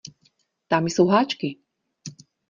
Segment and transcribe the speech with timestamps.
[0.67, 1.59] Tam jsou háčky.